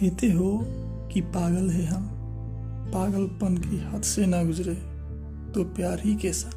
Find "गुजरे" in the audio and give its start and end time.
4.44-4.74